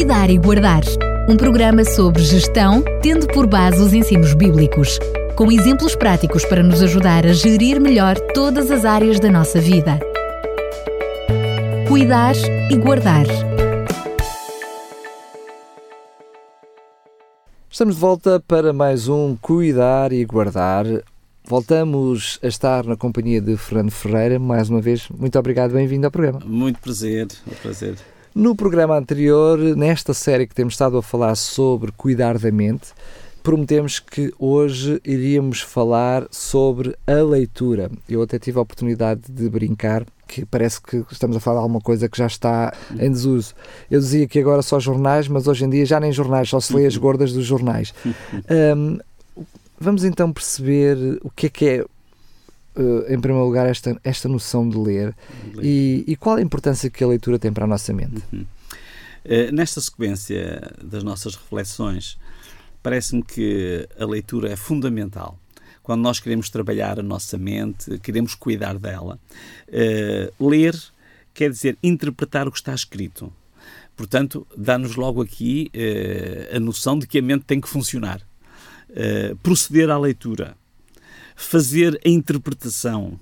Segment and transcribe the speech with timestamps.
[0.00, 0.80] Cuidar e Guardar,
[1.28, 4.98] um programa sobre gestão, tendo por base os ensinos bíblicos,
[5.36, 10.00] com exemplos práticos para nos ajudar a gerir melhor todas as áreas da nossa vida.
[11.86, 12.34] Cuidar
[12.70, 13.26] e Guardar.
[17.70, 20.86] Estamos de volta para mais um Cuidar e Guardar.
[21.44, 24.38] Voltamos a estar na companhia de Fernando Ferreira.
[24.38, 26.40] Mais uma vez, muito obrigado, bem-vindo ao programa.
[26.42, 27.96] Muito prazer, é um prazer.
[28.40, 32.88] No programa anterior, nesta série que temos estado a falar sobre cuidar da mente,
[33.42, 37.90] prometemos que hoje iríamos falar sobre a leitura.
[38.08, 41.82] Eu até tive a oportunidade de brincar que parece que estamos a falar de alguma
[41.82, 43.52] coisa que já está em desuso.
[43.90, 46.74] Eu dizia que agora só jornais, mas hoje em dia já nem jornais, só se
[46.74, 47.92] lê as gordas dos jornais.
[48.74, 48.98] Um,
[49.78, 51.84] vamos então perceber o que é que é
[52.76, 55.12] Uh, em primeiro lugar, esta, esta noção de ler
[55.60, 58.22] e, e, qual a importância que a leitura tem para a nossa mente?
[58.32, 58.46] Uhum.
[59.24, 62.16] Uh, nesta sequência das nossas reflexões,
[62.80, 65.36] parece-me que a leitura é fundamental.
[65.82, 69.18] Quando nós queremos trabalhar a nossa mente, queremos cuidar dela,
[69.68, 70.74] uh, ler
[71.34, 73.32] quer dizer interpretar o que está escrito.
[73.96, 75.70] Portanto, dá-nos logo aqui
[76.54, 78.20] a noção de que a mente tem que funcionar.
[79.42, 80.56] proceder à leitura
[81.40, 83.18] fazer a interpretação,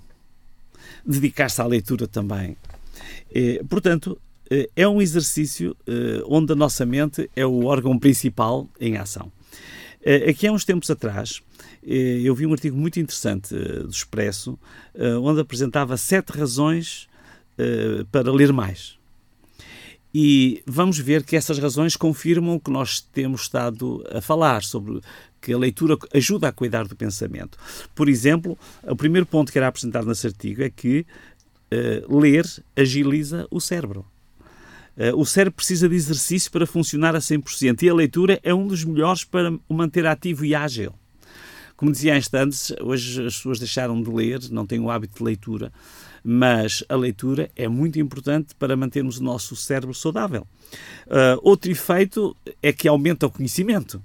[1.07, 2.57] dedicar-se à leitura também.
[3.33, 4.19] É, portanto,
[4.51, 9.31] eh, é um exercício eh, onde a nossa mente é o órgão principal em ação.
[10.27, 11.43] Aqui há uns tempos atrás,
[11.83, 14.59] eu vi um artigo muito interessante do Expresso,
[15.23, 17.09] onde apresentava sete razões
[18.11, 18.98] para ler mais.
[20.21, 25.01] E vamos ver que essas razões confirmam o que nós temos estado a falar sobre
[25.41, 27.57] que a leitura ajuda a cuidar do pensamento.
[27.95, 31.07] Por exemplo, o primeiro ponto que era apresentado nesse artigo é que
[31.73, 32.45] uh, ler
[32.77, 34.05] agiliza o cérebro.
[34.97, 38.67] Uh, o cérebro precisa de exercício para funcionar a 100% e a leitura é um
[38.67, 40.93] dos melhores para o manter ativo e ágil.
[41.77, 45.73] Como dizia antes, hoje as pessoas deixaram de ler, não têm o hábito de leitura,
[46.25, 50.47] mas a leitura é muito importante para mantermos o nosso cérebro saudável.
[51.06, 54.03] Uh, outro efeito é que aumenta o conhecimento.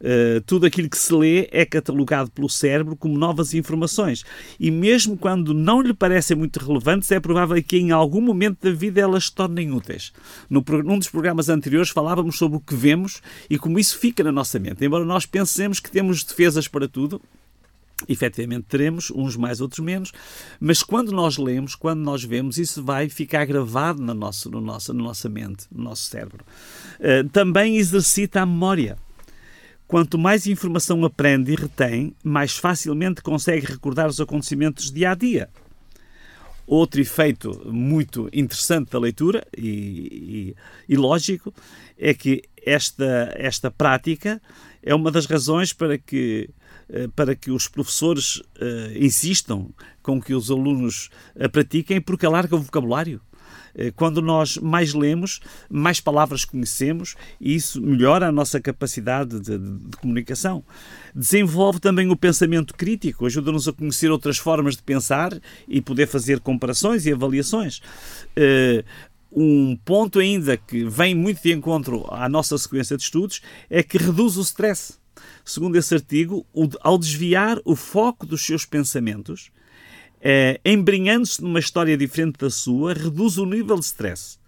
[0.00, 4.24] Uh, tudo aquilo que se lê é catalogado pelo cérebro como novas informações.
[4.60, 8.70] E mesmo quando não lhe parecem muito relevantes, é provável que em algum momento da
[8.70, 10.12] vida elas se tornem úteis.
[10.50, 14.32] No, num dos programas anteriores falávamos sobre o que vemos e como isso fica na
[14.32, 14.84] nossa mente.
[14.84, 17.20] Embora nós pensemos que temos defesas para tudo,
[18.08, 20.12] efetivamente teremos, uns mais, outros menos,
[20.60, 24.92] mas quando nós lemos, quando nós vemos, isso vai ficar gravado na nossa, no nosso,
[24.92, 26.44] na nossa mente, no nosso cérebro.
[26.98, 28.96] Uh, também exercita a memória.
[29.86, 35.48] Quanto mais informação aprende e retém, mais facilmente consegue recordar os acontecimentos dia a dia.
[36.66, 40.54] Outro efeito muito interessante da leitura e,
[40.88, 41.52] e, e, lógico
[41.98, 44.40] é que esta, esta prática
[44.82, 46.48] é uma das razões para que,
[47.14, 49.70] para que os professores uh, insistam
[50.02, 51.08] com que os alunos
[51.38, 53.20] a pratiquem, porque alarga o vocabulário.
[53.74, 59.58] Eh, quando nós mais lemos, mais palavras conhecemos e isso melhora a nossa capacidade de,
[59.58, 60.64] de, comunicação.
[61.14, 65.32] Desenvolve também o pensamento crítico, ajuda-nos a conhecer outras formas de pensar
[65.66, 67.80] e poder fazer comparações e avaliações.
[69.32, 73.98] Um ponto ainda que vem muito de encontro à nossa sequência de estudos é que
[73.98, 75.03] reduz o stress.
[75.44, 76.46] Segundo esse artigo,
[76.80, 79.50] ao desviar o foco dos seus pensamentos,
[80.20, 84.38] é, embrenhando-se numa história diferente da sua, reduz o nível de stress.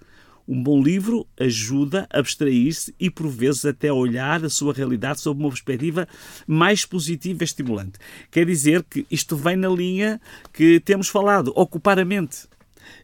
[0.48, 5.20] Um bom livro ajuda a abstrair-se e, por vezes, até a olhar a sua realidade
[5.20, 6.08] sob uma perspectiva
[6.46, 7.98] mais positiva e estimulante.
[8.30, 10.20] Quer dizer que isto vem na linha
[10.52, 12.44] que temos falado, ocupar a mente.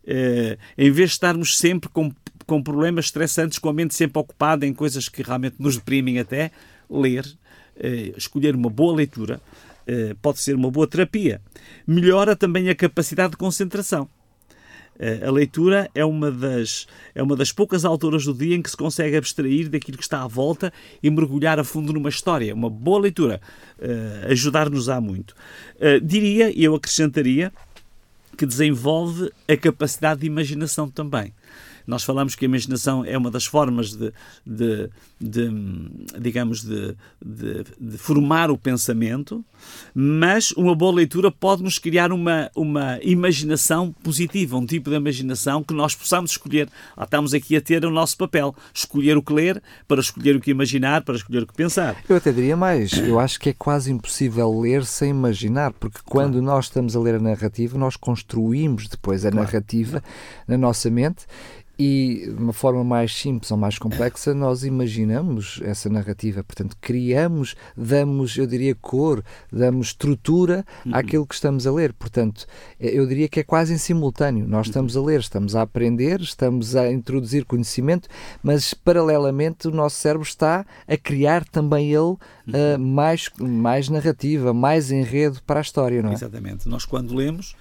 [0.05, 2.13] Uh, em vez de estarmos sempre com,
[2.47, 6.53] com problemas estressantes, com a mente sempre ocupada em coisas que realmente nos deprimem até,
[6.89, 7.27] ler,
[8.17, 9.41] escolher uma boa leitura,
[9.87, 11.41] eh, pode ser uma boa terapia.
[11.87, 14.09] Melhora também a capacidade de concentração.
[14.99, 18.71] Eh, a leitura é uma, das, é uma das poucas alturas do dia em que
[18.71, 20.73] se consegue abstrair daquilo que está à volta
[21.03, 22.55] e mergulhar a fundo numa história.
[22.55, 23.41] Uma boa leitura
[23.79, 25.35] uh, ajudar-nos-á muito.
[25.77, 27.53] Uh, diria, e eu acrescentaria,
[28.37, 31.33] que desenvolve a capacidade de imaginação também.
[31.87, 34.13] Nós falamos que a imaginação é uma das formas de,
[34.47, 34.89] de,
[35.23, 35.51] de
[36.21, 39.45] digamos, de, de, formar o pensamento,
[39.95, 45.75] mas uma boa leitura pode-nos criar uma, uma imaginação positiva, um tipo de imaginação que
[45.75, 46.69] nós possamos escolher.
[46.97, 50.41] Ah, estamos aqui a ter o nosso papel, escolher o que ler, para escolher o
[50.41, 51.97] que imaginar, para escolher o que pensar.
[52.09, 56.33] Eu até diria mais, eu acho que é quase impossível ler sem imaginar, porque quando
[56.33, 56.47] claro.
[56.47, 59.47] nós estamos a ler a narrativa, nós construímos depois a claro.
[59.47, 60.03] narrativa
[60.47, 61.27] na nossa mente
[61.79, 65.12] E de uma forma mais simples ou mais complexa, nós imaginamos
[65.63, 70.95] essa narrativa, portanto, criamos, damos, eu diria, cor, damos estrutura uhum.
[70.95, 71.93] àquilo que estamos a ler.
[71.93, 72.47] Portanto,
[72.79, 74.47] eu diria que é quase em simultâneo.
[74.47, 74.71] Nós uhum.
[74.71, 78.09] estamos a ler, estamos a aprender, estamos a introduzir conhecimento,
[78.43, 82.19] mas paralelamente o nosso cérebro está a criar também ele uh,
[82.79, 86.15] mais, mais narrativa, mais enredo para a história, não é?
[86.15, 86.69] Exatamente.
[86.69, 87.55] Nós, quando lemos,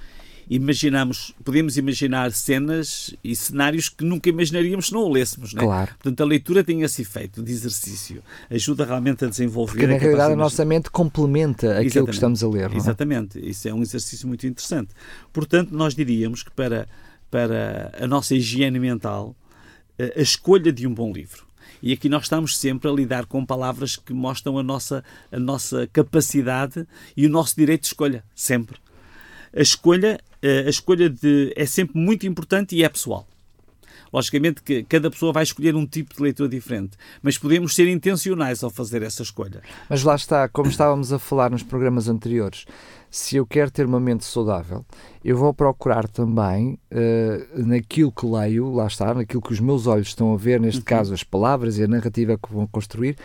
[0.50, 5.54] imaginamos, podemos imaginar cenas e cenários que nunca imaginaríamos se não o lêssemos.
[5.54, 5.62] Né?
[5.62, 5.92] Claro.
[5.94, 9.74] Portanto, a leitura tem esse efeito de exercício, ajuda realmente a desenvolver.
[9.74, 12.10] Porque na realidade a nossa mente complementa aquilo Exatamente.
[12.10, 12.72] que estamos a ler.
[12.72, 12.76] É?
[12.76, 14.90] Exatamente, isso é um exercício muito interessante.
[15.32, 16.88] Portanto, nós diríamos que para,
[17.30, 19.36] para a nossa higiene mental,
[20.16, 21.46] a escolha de um bom livro.
[21.82, 25.88] E aqui nós estamos sempre a lidar com palavras que mostram a nossa, a nossa
[25.92, 28.78] capacidade e o nosso direito de escolha, sempre.
[29.56, 30.20] A escolha
[30.66, 33.28] a escolha de, é sempre muito importante e é pessoal.
[34.12, 38.62] Logicamente que cada pessoa vai escolher um tipo de leitura diferente, mas podemos ser intencionais
[38.62, 39.62] ao fazer essa escolha.
[39.90, 42.66] Mas lá está, como estávamos a falar nos programas anteriores,
[43.10, 44.86] se eu quero ter uma mente saudável,
[45.24, 50.08] eu vou procurar também uh, naquilo que leio, lá está, naquilo que os meus olhos
[50.08, 50.86] estão a ver, neste uhum.
[50.86, 53.16] caso as palavras e a narrativa que vão construir,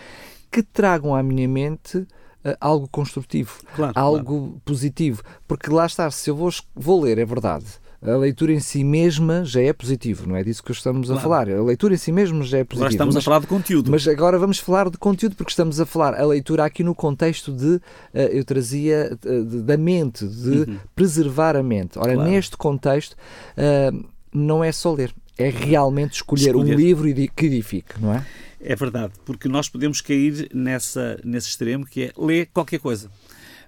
[0.53, 2.07] que tragam à minha mente
[2.61, 4.63] algo construtivo, claro, algo claro.
[4.65, 5.23] positivo.
[5.47, 7.67] Porque lá está, se eu vou, vou ler, é verdade.
[8.03, 11.19] A leitura em si mesma já é positivo, não é disso que estamos claro.
[11.19, 11.51] a falar.
[11.51, 12.85] A leitura em si mesma já é positiva.
[12.85, 13.91] Agora estamos mas, a falar de conteúdo.
[13.91, 17.53] Mas agora vamos falar de conteúdo, porque estamos a falar a leitura aqui no contexto
[17.53, 17.81] de, uh,
[18.13, 20.79] eu trazia, uh, de, da mente, de uhum.
[20.95, 21.99] preservar a mente.
[21.99, 23.17] Ora, neste contexto,
[24.33, 26.75] não é só ler, é realmente escolher, escolher.
[26.75, 28.25] um livro que edifique, não é?
[28.69, 33.09] É verdade, porque nós podemos cair nessa, nesse extremo que é ler qualquer coisa.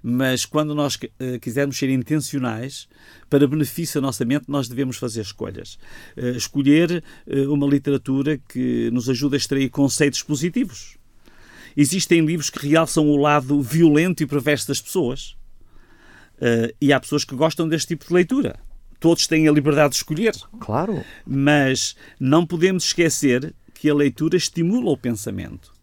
[0.03, 2.85] Mas quando nós uh, quisermos ser intencionais,
[3.29, 5.79] para benefício da nossa mente, nós devemos fazer escolhas.
[6.17, 10.97] Uh, escolher uh, uma literatura que nos ajude a extrair conceitos positivos.
[11.77, 15.37] Existem livros que realçam o lado violento e perverso das pessoas.
[16.81, 18.59] e há pessoas que gostam deste tipo de leitura
[18.99, 20.35] todos têm a liberdade de escolher.
[20.59, 21.05] Claro.
[21.25, 25.73] Mas não podemos esquecer que a leitura estimula o pensamento,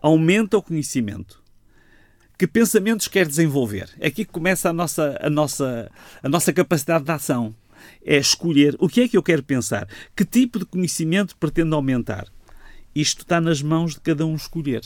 [0.00, 1.40] aumenta o conhecimento.
[2.36, 3.88] Que pensamentos quer desenvolver?
[4.00, 5.88] É aqui que começa a nossa, a nossa,
[6.20, 7.54] a nossa capacidade de ação.
[8.04, 12.26] É escolher o que é que eu quero pensar, que tipo de conhecimento pretendo aumentar.
[12.92, 14.82] Isto está nas mãos de cada um escolher.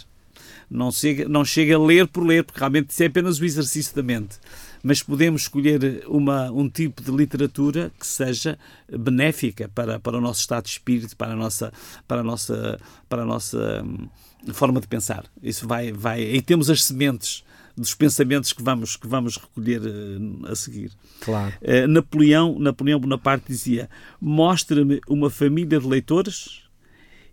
[0.70, 3.96] Não chega, não chega a ler por ler, porque realmente isso é apenas o exercício
[3.96, 4.38] da mente
[4.86, 8.56] mas podemos escolher uma, um tipo de literatura que seja
[8.88, 11.72] benéfica para, para o nosso estado de espírito, para a nossa,
[12.06, 12.78] para a nossa,
[13.08, 14.08] para a nossa hum,
[14.52, 15.24] forma de pensar.
[15.42, 16.22] Isso vai, vai.
[16.22, 17.42] E temos as sementes
[17.76, 20.92] dos pensamentos que vamos, que vamos recolher uh, a seguir.
[21.20, 21.52] Claro.
[21.60, 23.90] Uh, Napoleão, Napoleão Bonaparte dizia:
[24.20, 26.62] Mostra-me uma família de leitores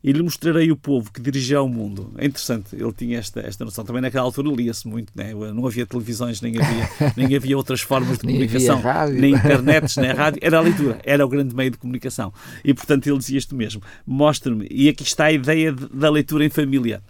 [0.03, 2.11] e lhe mostrarei o povo que dirigirá o mundo.
[2.17, 3.85] É interessante, ele tinha esta, esta noção.
[3.85, 5.33] Também naquela altura lia-se muito, né?
[5.33, 8.81] não havia televisões, nem havia, nem havia outras formas de comunicação,
[9.13, 10.39] nem internet, nem rádio.
[10.43, 12.33] Era a leitura, era o grande meio de comunicação.
[12.65, 16.43] E portanto ele dizia isto mesmo: mostra-me, e aqui está a ideia de, da leitura
[16.43, 17.01] em família.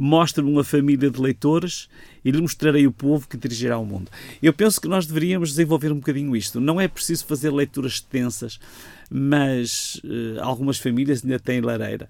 [0.00, 1.88] Mostra-me uma família de leitores
[2.24, 4.08] e lhe mostrarei o povo que dirigirá o mundo.
[4.40, 6.60] Eu penso que nós deveríamos desenvolver um bocadinho isto.
[6.60, 8.60] Não é preciso fazer leituras extensas,
[9.10, 12.08] mas uh, algumas famílias ainda têm lareira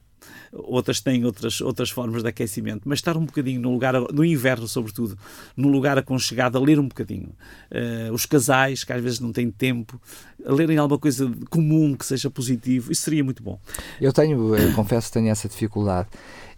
[0.52, 4.66] outras têm outras, outras formas de aquecimento, mas estar um bocadinho no lugar, no inverno
[4.66, 5.18] sobretudo,
[5.56, 7.30] num lugar aconchegado, a ler um bocadinho.
[7.70, 10.00] Uh, os casais, que às vezes não têm tempo,
[10.44, 13.58] a lerem alguma coisa comum que seja positivo, isso seria muito bom.
[14.00, 16.08] Eu tenho, eu confesso que tenho essa dificuldade.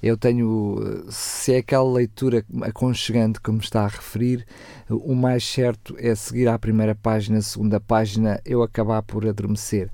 [0.02, 4.46] Eu tenho, se é aquela leitura aconchegante que me está a referir,
[4.88, 9.90] o mais certo é seguir à primeira página, segunda página, eu acabar por adormecer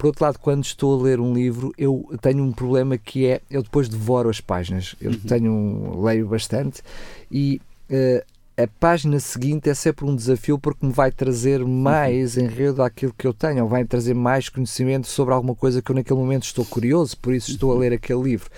[0.00, 3.42] por outro lado, quando estou a ler um livro, eu tenho um problema que é
[3.50, 4.96] eu depois devoro as páginas.
[4.98, 5.20] Eu uhum.
[5.28, 6.80] tenho leio bastante
[7.30, 8.24] e uh,
[8.62, 12.44] a página seguinte é sempre um desafio porque me vai trazer mais uhum.
[12.44, 15.94] enredo àquilo que eu tenho, ou vai trazer mais conhecimento sobre alguma coisa que eu
[15.94, 17.80] naquele momento estou curioso, por isso estou a uhum.
[17.80, 18.48] ler aquele livro.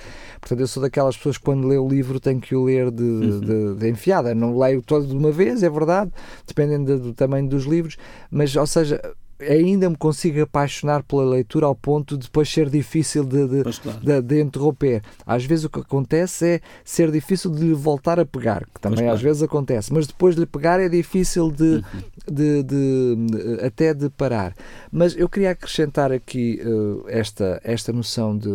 [0.40, 3.40] Portanto, eu sou daquelas pessoas que quando leio o livro tenho que o ler de,
[3.40, 4.32] de, de, enfiada.
[4.32, 6.12] Não leio todo de uma vez, é verdade,
[6.46, 7.96] dependendo do tamanho dos livros,
[8.30, 9.00] mas, ou seja,
[9.48, 14.00] ainda me consigo apaixonar pela leitura ao ponto de depois ser difícil de, de, claro.
[14.00, 15.02] de, de, interromper.
[15.26, 19.08] Às vezes o que acontece é ser difícil de lhe voltar a pegar, que também
[19.08, 21.82] às vezes acontece, mas depois de lhe pegar é difícil de, uhum.
[22.30, 24.54] de, de, até de parar.
[24.90, 28.48] Mas eu queria acrescentar aqui uh, esta, esta noção de,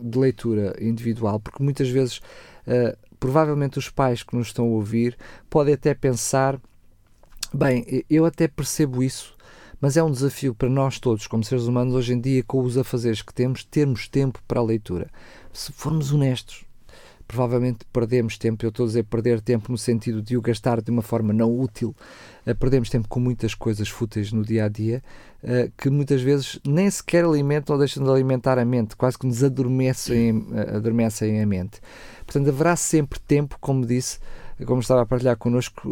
[0.00, 2.18] de leitura individual, porque muitas vezes,
[2.66, 5.16] uh, provavelmente os pais que nos estão a ouvir
[5.48, 6.58] podem até pensar,
[7.52, 9.34] bem, eu até percebo isso,
[9.82, 12.78] mas é um desafio para nós todos, como seres humanos, hoje em dia, com os
[12.78, 15.10] afazeres que temos, termos tempo para a leitura.
[15.52, 16.64] Se formos honestos,
[17.26, 18.64] provavelmente perdemos tempo.
[18.64, 21.52] Eu estou a dizer perder tempo no sentido de o gastar de uma forma não
[21.52, 21.96] útil.
[22.46, 25.02] Uh, perdemos tempo com muitas coisas fúteis no dia a dia
[25.42, 29.26] uh, que muitas vezes nem sequer alimentam ou deixam de alimentar a mente, quase que
[29.26, 31.80] nos adormecem, uh, adormecem a mente.
[32.24, 34.20] Portanto, haverá sempre tempo, como disse,
[34.64, 35.88] como estava a partilhar connosco,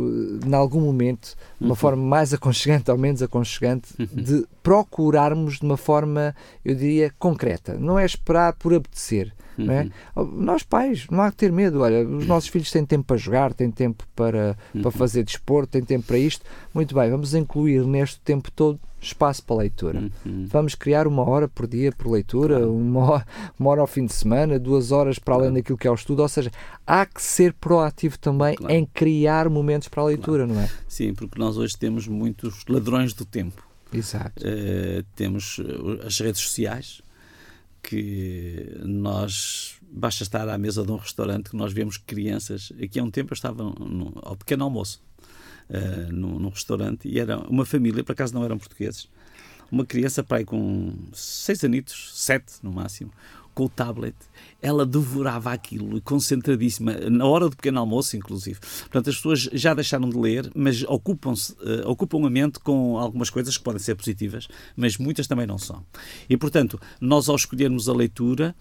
[0.46, 1.74] em algum momento, de uma uhum.
[1.74, 4.06] forma mais aconchegante ou menos aconchegante, uhum.
[4.22, 6.34] de procurarmos de uma forma,
[6.64, 7.74] eu diria, concreta.
[7.78, 9.32] Não é esperar por apetecer.
[9.58, 9.66] Uhum.
[9.66, 9.90] Não é?
[10.16, 10.42] Uhum.
[10.42, 11.80] Nós pais, não há que ter medo.
[11.80, 14.90] Olha, os nossos filhos têm tempo para jogar, têm tempo para, para uhum.
[14.90, 16.44] fazer desporto, têm tempo para isto.
[16.74, 20.10] Muito bem, vamos incluir neste tempo todo espaço para leitura.
[20.24, 20.46] Uhum.
[20.48, 23.26] Vamos criar uma hora por dia por leitura, uma hora,
[23.58, 26.20] uma hora ao fim de semana, duas horas para além daquilo que é o estudo.
[26.20, 26.50] Ou seja,
[26.86, 28.74] há que ser proativo também claro.
[28.74, 30.60] em criar momentos para a leitura, claro.
[30.60, 30.70] não é?
[30.86, 33.62] Sim, porque nós hoje temos muitos ladrões do tempo.
[33.92, 34.44] Exato.
[34.44, 37.02] Uh, temos eh, as redes sociais
[37.82, 42.72] que nós basta estar à mesa de um restaurante que nós vemos crianças.
[42.82, 45.02] Aqui há um tempo eu estava no, ao pequeno almoço
[45.68, 49.08] uh, num, num, restaurante e era uma família, por acaso não eram portugueses,
[49.70, 53.12] uma criança pai com seis anitos, sete no máximo,
[53.54, 54.14] com o tablet
[54.62, 58.58] ela devorava aquilo, concentradíssima, na hora do pequeno almoço, inclusive.
[58.60, 63.30] Portanto, as pessoas já deixaram de ler, mas ocupam-se, uh, ocupam a mente com algumas
[63.30, 65.84] coisas que podem ser positivas, mas muitas também não são.
[66.28, 68.54] E, portanto, nós ao escolhermos a leitura,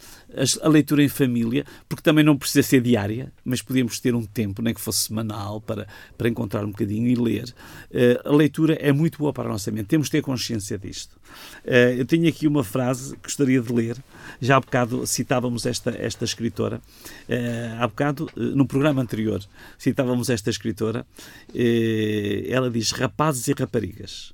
[0.61, 4.61] a, leitura em família, porque também não precisa ser diária, mas podíamos ter um tempo,
[4.61, 7.53] nem que fosse semanal, para, para encontrar um bocadinho e ler.
[7.91, 11.17] Uh, a leitura é muito boa para a nossa mente, temos de ter consciência disto.
[11.65, 13.97] Uh, eu tenho aqui uma frase que gostaria de ler,
[14.41, 16.81] já há bocado citávamos esta esta, escritora.
[17.27, 19.43] Uh, há bocado, uh, no programa anterior,
[19.77, 21.05] citávamos esta escritora.
[21.49, 24.33] Uh, ela diz: Rapazes e raparigas,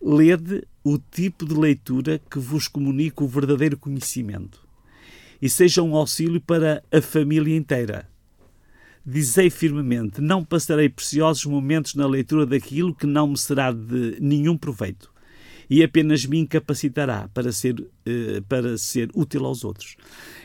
[0.00, 4.60] lede o tipo de leitura que vos comunica o verdadeiro conhecimento
[5.40, 8.08] e seja um auxílio para a família inteira.
[9.04, 14.56] Dizei firmemente: não passarei preciosos momentos na leitura daquilo que não me será de nenhum
[14.56, 15.11] proveito
[15.72, 17.74] e apenas me incapacitará para ser,
[18.46, 19.96] para ser útil aos outros.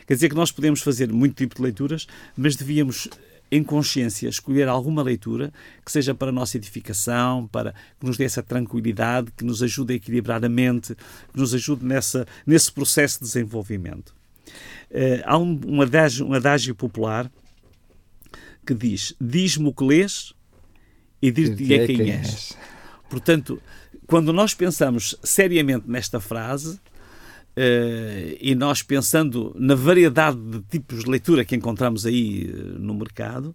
[0.06, 3.10] Quer dizer que nós podemos fazer muito tipo de leituras, mas devíamos
[3.50, 5.52] em consciência escolher alguma leitura
[5.84, 9.92] que seja para a nossa edificação, para que nos dê essa tranquilidade, que nos ajude
[9.92, 14.14] a equilibrar a mente, que nos ajude nessa, nesse processo de desenvolvimento.
[14.90, 17.30] Uh, há um, um, adágio, um adágio popular
[18.66, 20.32] que diz: Diz-me o que lês
[21.20, 22.56] e dir-te-é quem és.
[23.10, 23.60] Portanto,
[24.08, 26.80] quando nós pensamos seriamente nesta frase,
[27.56, 32.94] Uh, e nós pensando na variedade de tipos de leitura que encontramos aí uh, no
[32.94, 33.52] mercado,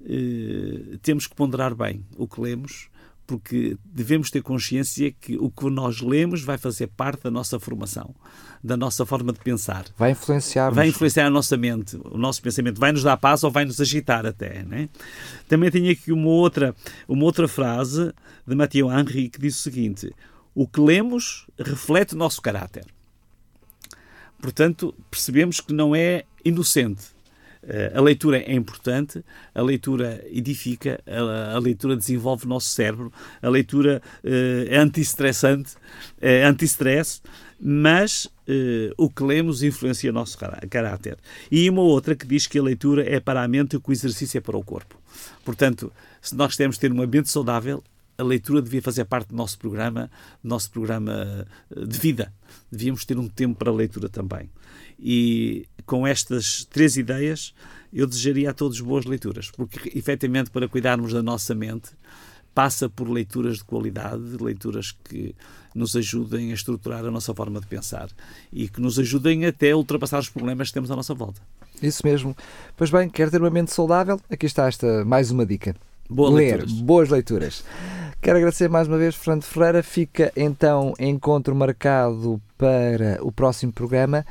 [0.00, 2.88] uh, temos que ponderar bem o que lemos,
[3.26, 8.14] porque devemos ter consciência que o que nós lemos vai fazer parte da nossa formação,
[8.62, 9.86] da nossa forma de pensar.
[9.98, 10.70] Vai influenciar.
[10.70, 12.78] Vai influenciar a nossa mente, o nosso pensamento.
[12.78, 14.62] Vai nos dar paz ou vai nos agitar até.
[14.62, 14.88] Né?
[15.48, 16.74] Também tenho aqui uma outra,
[17.08, 18.12] uma outra frase
[18.46, 20.12] de Mathieu Henry que diz o seguinte:
[20.54, 22.86] O que lemos reflete o nosso caráter.
[24.40, 27.15] Portanto, percebemos que não é inocente.
[27.68, 33.48] Eh, a leitura é importante, a leitura edifica, a, leitura desenvolve o nosso cérebro, a
[33.48, 35.72] leitura uh, é anti-estressante,
[36.20, 37.20] é anti-stress,
[37.60, 40.38] mas uh, o que lemos influencia o nosso
[40.70, 41.18] caráter.
[41.50, 43.92] E uma outra que diz que a leitura é para a mente e que o
[43.92, 44.96] exercício é para o corpo.
[45.44, 45.92] Portanto,
[46.22, 47.82] se nós queremos ter uma mente saudável,
[48.18, 50.10] a leitura devia fazer parte do nosso programa,
[50.42, 51.46] do nosso programa
[51.76, 52.32] eh, de vida.
[52.70, 54.50] Devíamos ter um tempo para a leitura também.
[54.98, 57.54] E com estas três ideias,
[57.92, 61.90] eu desejaria a todos boas leituras, porque efetivamente para cuidarmos da nossa mente
[62.54, 65.34] passa por leituras de qualidade, leituras que
[65.74, 68.08] nos ajudem a estruturar a nossa forma de pensar
[68.50, 71.42] e que nos ajudem até a ultrapassar os problemas que temos à nossa volta.
[71.82, 72.34] Isso mesmo.
[72.74, 74.18] Pois bem, quer ter uma mente saudável?
[74.30, 75.76] Aqui está esta mais uma dica.
[76.08, 76.72] Boa Ler, leituras.
[76.72, 77.64] boas leituras.
[78.20, 79.82] Quero agradecer mais uma vez, Fernando Ferreira.
[79.82, 84.24] Fica então encontro marcado para o próximo programa,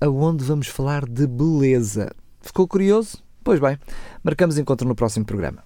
[0.00, 2.10] aonde vamos falar de beleza.
[2.40, 3.18] Ficou curioso?
[3.44, 3.78] Pois bem,
[4.22, 5.62] marcamos encontro no próximo programa.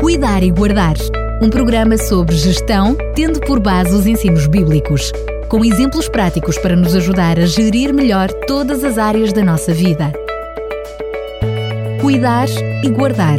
[0.00, 0.96] Cuidar e Guardar
[1.42, 5.12] um programa sobre gestão, tendo por base os ensinos bíblicos,
[5.50, 10.12] com exemplos práticos para nos ajudar a gerir melhor todas as áreas da nossa vida.
[12.00, 12.48] Cuidar
[12.82, 13.38] e Guardar